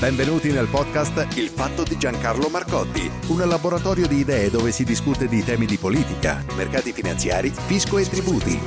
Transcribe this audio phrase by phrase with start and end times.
[0.00, 5.28] Benvenuti nel podcast Il fatto di Giancarlo Marcotti, un laboratorio di idee dove si discute
[5.28, 8.58] di temi di politica, mercati finanziari, fisco e tributi.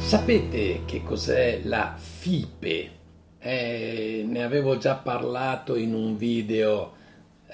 [0.00, 2.90] Sapete che cos'è la FIPE?
[3.38, 6.97] Eh, ne avevo già parlato in un video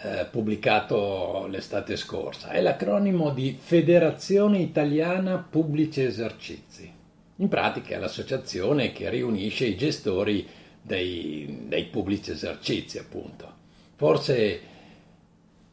[0.03, 2.51] eh, pubblicato l'estate scorsa.
[2.51, 6.93] È l'acronimo di Federazione Italiana Pubblici Esercizi.
[7.37, 10.47] In pratica è l'associazione che riunisce i gestori
[10.81, 13.53] dei, dei pubblici esercizi, appunto.
[13.97, 14.61] Forse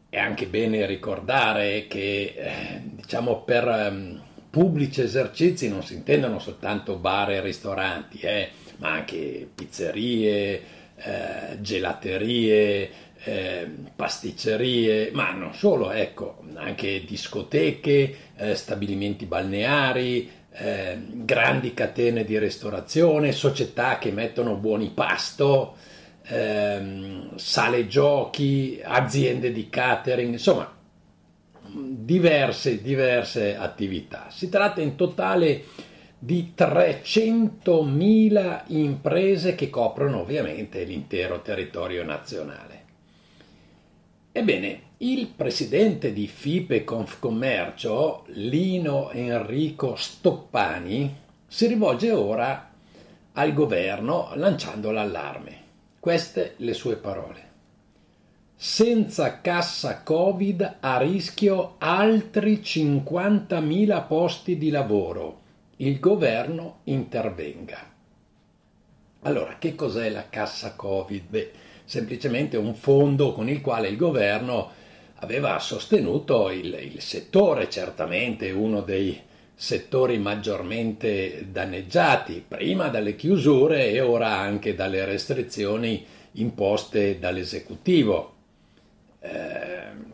[0.10, 3.68] è anche bene ricordare che, eh, diciamo, per...
[3.68, 10.62] Um, pubblici esercizi non si intendono soltanto bar e ristoranti, eh, ma anche pizzerie,
[11.04, 12.90] eh, gelaterie,
[13.24, 22.38] eh, pasticcerie, ma non solo, ecco, anche discoteche, eh, stabilimenti balneari, eh, grandi catene di
[22.38, 25.76] ristorazione, società che mettono buoni pasto,
[26.24, 30.80] ehm, sale giochi, aziende di catering, insomma
[31.74, 34.28] diverse, diverse attività.
[34.30, 35.91] Si tratta in totale di
[36.26, 42.80] 300.000 imprese che coprono ovviamente l'intero territorio nazionale.
[44.32, 51.16] Ebbene, il presidente di FIPE Confcommercio, Lino Enrico Stoppani,
[51.48, 52.70] si rivolge ora
[53.34, 55.60] al governo lanciando l'allarme.
[56.00, 57.50] Queste le sue parole
[58.64, 65.41] senza cassa Covid a rischio altri 50.000 posti di lavoro.
[65.82, 67.92] Il governo intervenga.
[69.22, 71.24] Allora, che cos'è la cassa Covid?
[71.28, 71.52] Beh,
[71.86, 74.70] semplicemente un fondo con il quale il governo
[75.16, 79.20] aveva sostenuto il, il settore, certamente uno dei
[79.56, 88.36] settori maggiormente danneggiati, prima dalle chiusure e ora anche dalle restrizioni imposte dall'esecutivo
[89.20, 89.30] eh,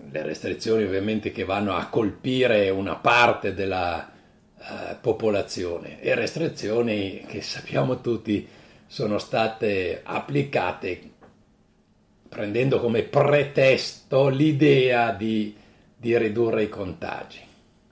[0.09, 4.15] le restrizioni ovviamente che vanno a colpire una parte della
[4.59, 8.47] eh, popolazione e restrizioni che sappiamo tutti
[8.87, 11.11] sono state applicate
[12.27, 15.55] prendendo come pretesto l'idea di,
[15.95, 17.39] di ridurre i contagi.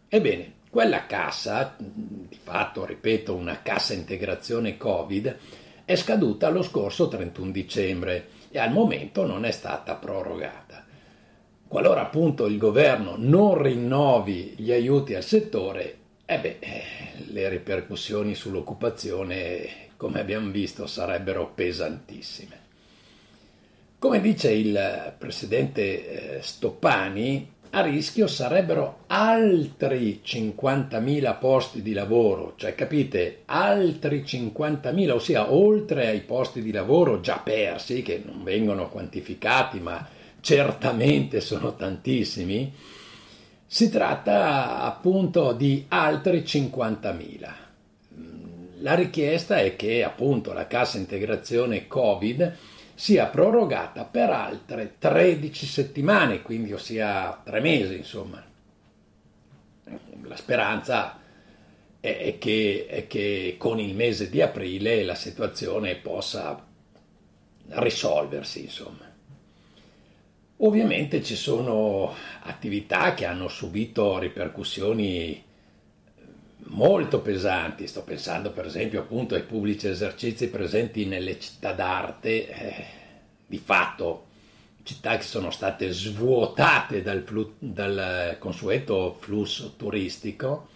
[0.08, 5.38] Ebbene, quella cassa, di fatto, ripeto, una cassa integrazione Covid,
[5.86, 10.84] è scaduta lo scorso 31 dicembre e al momento non è stata prorogata.
[11.68, 16.59] Qualora appunto il governo non rinnovi gli aiuti al settore, eh beh,
[17.28, 22.63] le ripercussioni sull'occupazione, come abbiamo visto, sarebbero pesantissime.
[24.00, 32.74] Come dice il presidente eh, Stoppani, a rischio sarebbero altri 50.000 posti di lavoro, cioè
[32.74, 39.80] capite, altri 50.000, ossia oltre ai posti di lavoro già persi, che non vengono quantificati,
[39.80, 40.08] ma
[40.40, 42.74] certamente sono tantissimi,
[43.66, 47.53] si tratta appunto di altri 50.000.
[48.80, 52.56] La richiesta è che appunto la cassa integrazione Covid
[52.94, 58.44] sia prorogata per altre 13 settimane, quindi ossia tre mesi, insomma.
[60.24, 61.20] La speranza
[62.00, 66.64] è che, è che con il mese di aprile la situazione possa
[67.68, 69.15] risolversi, insomma.
[70.58, 75.44] Ovviamente ci sono attività che hanno subito ripercussioni
[76.68, 82.85] molto pesanti, sto pensando per esempio appunto ai pubblici esercizi presenti nelle città d'arte, eh,
[83.46, 84.28] di fatto
[84.84, 90.70] città che sono state svuotate dal, flu- dal consueto flusso turistico,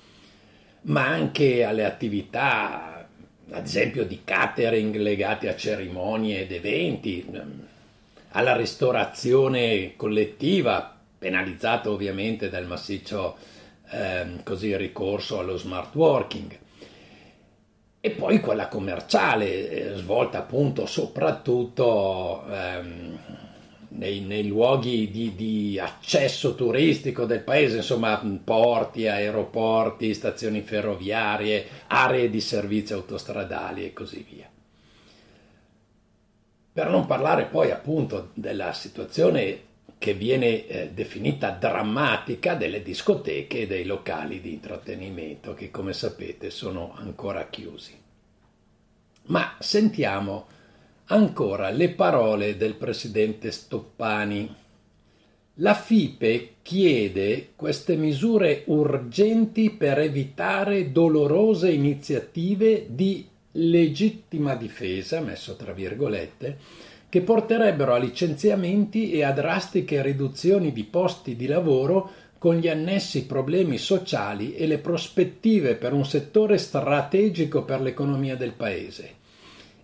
[0.83, 3.07] ma anche alle attività
[3.51, 7.25] ad esempio di catering legate a cerimonie ed eventi
[8.31, 13.37] alla ristorazione collettiva, penalizzata ovviamente dal massiccio
[13.91, 16.57] ehm, così ricorso allo smart working.
[18.01, 23.19] E poi quella commerciale, eh, svolta appunto soprattutto ehm,
[23.89, 32.29] nei, nei luoghi di, di, accesso turistico del paese, insomma porti, aeroporti, stazioni ferroviarie, aree
[32.29, 34.49] di servizi autostradali e così via.
[36.71, 39.68] Per non parlare poi appunto della situazione
[39.98, 46.50] che viene eh, definita drammatica delle discoteche e dei locali di intrattenimento che come sapete
[46.50, 47.94] sono ancora chiusi.
[49.24, 50.48] Ma sentiamo
[51.06, 54.56] ancora le parole del presidente Stoppani.
[55.56, 63.27] La FIPE chiede queste misure urgenti per evitare dolorose iniziative di
[63.67, 66.57] legittima difesa, messo tra virgolette,
[67.09, 73.25] che porterebbero a licenziamenti e a drastiche riduzioni di posti di lavoro con gli annessi
[73.25, 79.17] problemi sociali e le prospettive per un settore strategico per l'economia del Paese.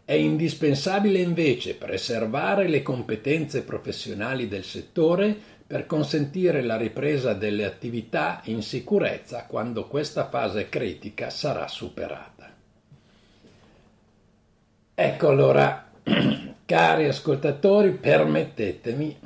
[0.06, 5.36] È indispensabile invece preservare le competenze professionali del settore
[5.66, 12.55] per consentire la ripresa delle attività in sicurezza quando questa fase critica sarà superata.
[14.98, 15.92] Ecco allora,
[16.64, 19.20] cari ascoltatori, permettetemi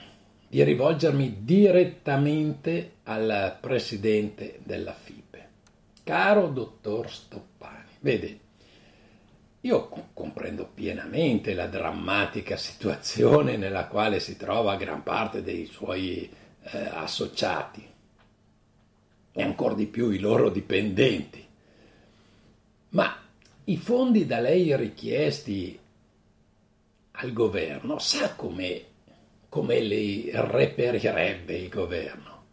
[0.47, 5.47] di rivolgermi direttamente al presidente della FIPE.
[6.03, 8.39] Caro dottor Stoppani, vede,
[9.61, 16.27] io comprendo pienamente la drammatica situazione nella quale si trova gran parte dei suoi
[16.63, 17.87] eh, associati
[19.31, 21.45] e ancora di più i loro dipendenti.
[22.89, 23.27] Ma
[23.69, 25.77] i fondi da lei richiesti
[27.11, 28.83] al governo, sa come,
[29.47, 32.43] come li reperirebbe il governo?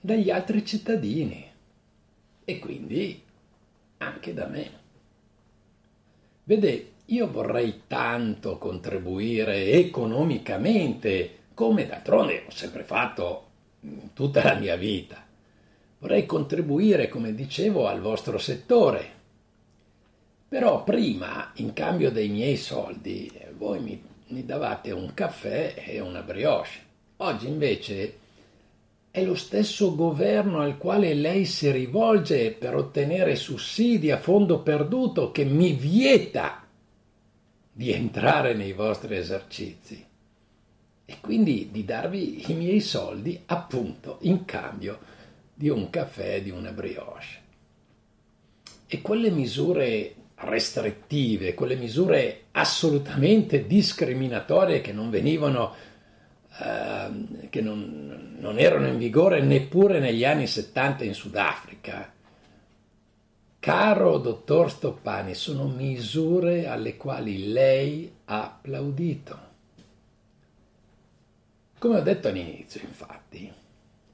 [0.00, 1.48] Dagli altri cittadini
[2.44, 3.22] e quindi
[3.98, 4.70] anche da me.
[6.42, 13.46] Vede, io vorrei tanto contribuire economicamente, come d'altronde ho sempre fatto
[14.14, 15.24] tutta la mia vita.
[16.00, 19.17] Vorrei contribuire, come dicevo, al vostro settore.
[20.48, 26.22] Però prima, in cambio dei miei soldi, voi mi, mi davate un caffè e una
[26.22, 26.86] brioche.
[27.18, 28.18] Oggi invece
[29.10, 35.32] è lo stesso governo al quale lei si rivolge per ottenere sussidi a fondo perduto
[35.32, 36.64] che mi vieta
[37.70, 40.06] di entrare nei vostri esercizi
[41.04, 44.98] e quindi di darvi i miei soldi appunto in cambio
[45.52, 47.46] di un caffè e di una brioche.
[48.86, 55.74] E quelle misure restrittive, quelle misure assolutamente discriminatorie che non venivano
[56.60, 62.12] Ehm, che non, non erano in vigore neppure negli anni 70 in Sudafrica.
[63.60, 69.46] Caro dottor Stoppani, sono misure alle quali lei ha applaudito.
[71.78, 73.52] Come ho detto all'inizio, infatti,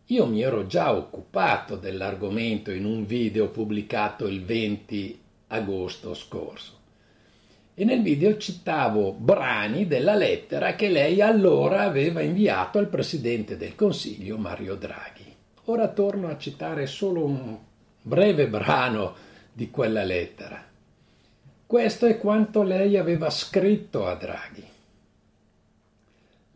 [0.06, 5.22] io mi ero già occupato dell'argomento in un video pubblicato il 20
[5.54, 6.82] agosto scorso
[7.76, 13.74] e nel video citavo brani della lettera che lei allora aveva inviato al Presidente del
[13.74, 15.34] Consiglio Mario Draghi.
[15.64, 17.58] Ora torno a citare solo un
[18.00, 19.14] breve brano
[19.52, 20.64] di quella lettera.
[21.66, 24.64] Questo è quanto lei aveva scritto a Draghi.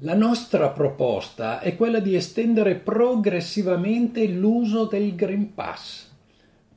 [0.03, 6.08] La nostra proposta è quella di estendere progressivamente l'uso del Green Pass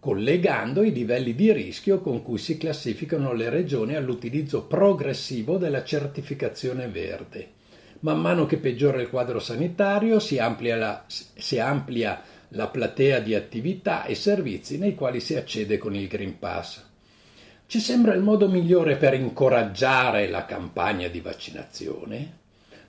[0.02, 6.88] collegando i livelli di rischio con cui si classificano le regioni all'utilizzo progressivo della certificazione
[6.88, 7.50] verde.
[8.00, 13.36] Man mano che peggiora il quadro sanitario si amplia la, si amplia la platea di
[13.36, 16.84] attività e servizi nei quali si accede con il Green Pass.
[17.68, 22.40] Ci sembra il modo migliore per incoraggiare la campagna di vaccinazione,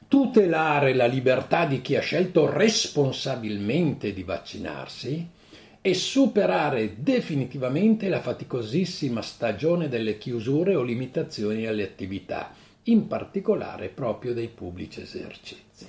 [0.09, 5.41] tutelare la libertà di chi ha scelto responsabilmente di vaccinarsi,
[5.85, 14.33] e superare definitivamente la faticosissima stagione delle chiusure o limitazioni alle attività, in particolare proprio
[14.33, 15.89] dei pubblici esercizi.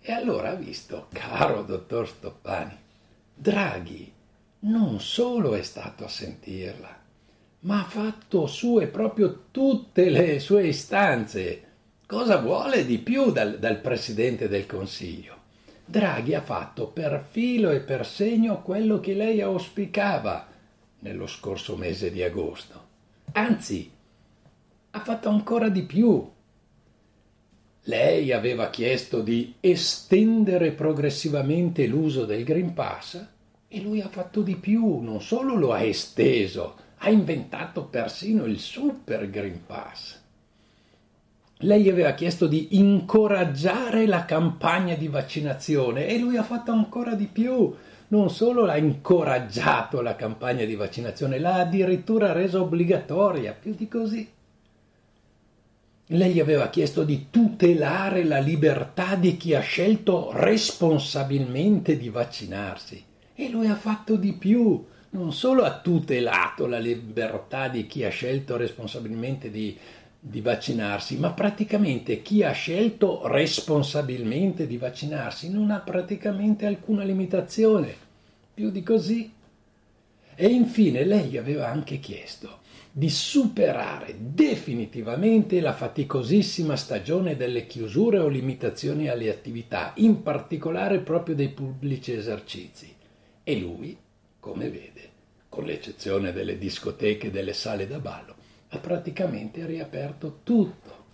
[0.00, 2.76] E allora visto, caro dottor Stoppani,
[3.32, 4.12] Draghi
[4.60, 7.00] non solo è stato a sentirla,
[7.60, 11.62] ma ha fatto sue proprio tutte le sue istanze.
[12.06, 15.37] Cosa vuole di più dal, dal Presidente del Consiglio?
[15.90, 20.46] Draghi ha fatto per filo e per segno quello che lei auspicava
[20.98, 22.86] nello scorso mese di agosto.
[23.32, 23.90] Anzi,
[24.90, 26.30] ha fatto ancora di più.
[27.84, 33.26] Lei aveva chiesto di estendere progressivamente l'uso del Green Pass
[33.66, 38.58] e lui ha fatto di più, non solo lo ha esteso, ha inventato persino il
[38.58, 40.17] Super Green Pass.
[41.62, 47.14] Lei gli aveva chiesto di incoraggiare la campagna di vaccinazione e lui ha fatto ancora
[47.14, 47.74] di più.
[48.10, 54.30] Non solo l'ha incoraggiato la campagna di vaccinazione, l'ha addirittura resa obbligatoria, più di così.
[56.10, 63.04] Lei gli aveva chiesto di tutelare la libertà di chi ha scelto responsabilmente di vaccinarsi
[63.34, 68.08] e lui ha fatto di più, non solo ha tutelato la libertà di chi ha
[68.08, 69.76] scelto responsabilmente di,
[70.20, 77.94] di vaccinarsi, ma praticamente chi ha scelto responsabilmente di vaccinarsi non ha praticamente alcuna limitazione,
[78.52, 79.32] più di così.
[80.34, 82.58] E infine lei aveva anche chiesto
[82.90, 91.36] di superare definitivamente la faticosissima stagione delle chiusure o limitazioni alle attività, in particolare proprio
[91.36, 92.92] dei pubblici esercizi.
[93.44, 93.96] E lui,
[94.40, 95.10] come vede,
[95.48, 98.34] con l'eccezione delle discoteche e delle sale da ballo,
[98.68, 101.04] ha praticamente riaperto tutto,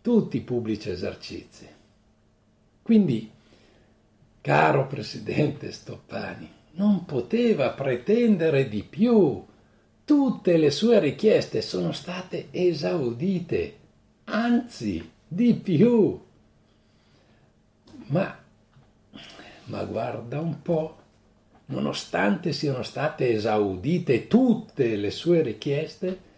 [0.00, 1.68] tutti i pubblici esercizi.
[2.82, 3.30] Quindi,
[4.40, 9.44] caro Presidente Stoppani, non poteva pretendere di più
[10.04, 13.78] tutte le sue richieste sono state esaudite,
[14.24, 16.20] anzi di più.
[18.06, 18.38] Ma,
[19.64, 21.01] ma guarda un po',
[21.72, 26.30] nonostante siano state esaudite tutte le sue richieste,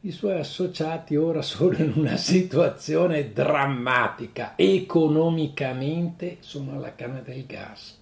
[0.00, 7.96] i suoi associati ora sono in una situazione drammatica, economicamente sono alla canna del gas.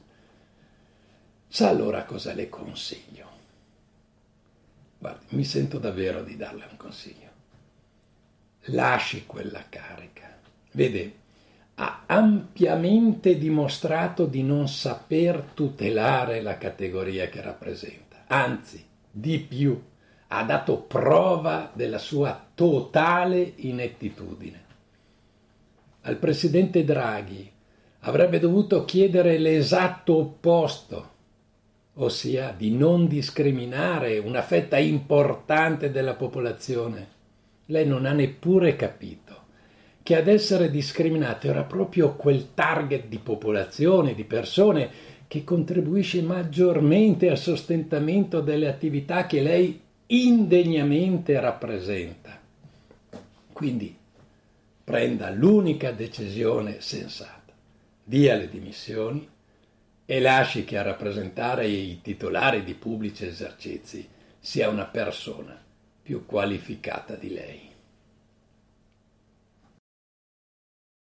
[1.48, 3.28] Sa allora cosa le consiglio?
[4.98, 7.30] Guardi, mi sento davvero di darle un consiglio.
[8.70, 10.38] Lasci quella carica.
[10.72, 11.14] Vede,
[11.78, 18.24] ha ampiamente dimostrato di non saper tutelare la categoria che rappresenta.
[18.28, 19.78] Anzi, di più,
[20.28, 24.64] ha dato prova della sua totale inettitudine.
[26.02, 27.50] Al presidente Draghi
[28.00, 31.14] avrebbe dovuto chiedere l'esatto opposto
[31.98, 37.14] ossia di non discriminare una fetta importante della popolazione.
[37.66, 39.45] Lei non ha neppure capito
[40.06, 44.88] che ad essere discriminato era proprio quel target di popolazione, di persone
[45.26, 52.40] che contribuisce maggiormente al sostentamento delle attività che lei indegnamente rappresenta.
[53.52, 53.96] Quindi
[54.84, 57.52] prenda l'unica decisione sensata,
[58.04, 59.28] dia le dimissioni
[60.04, 64.08] e lasci che a rappresentare i titolari di pubblici esercizi
[64.38, 65.60] sia una persona
[66.00, 67.74] più qualificata di lei.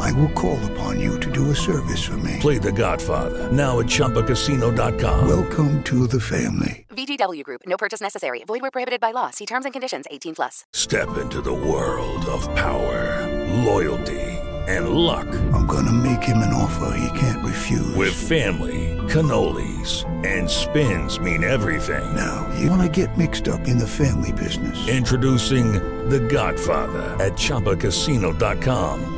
[0.00, 2.36] I will call upon you to do a service for me.
[2.40, 5.28] Play the Godfather, now at Chumpacasino.com.
[5.28, 6.86] Welcome to the family.
[6.90, 8.42] VGW Group, no purchase necessary.
[8.44, 9.30] Void where prohibited by law.
[9.30, 10.64] See terms and conditions 18 plus.
[10.72, 13.26] Step into the world of power,
[13.64, 14.20] loyalty,
[14.68, 15.28] and luck.
[15.54, 17.94] I'm gonna make him an offer he can't refuse.
[17.94, 22.04] With family, cannolis and spins mean everything.
[22.14, 24.88] Now, you wanna get mixed up in the family business.
[24.88, 25.72] Introducing
[26.08, 29.17] The Godfather at Chumpacasino.com.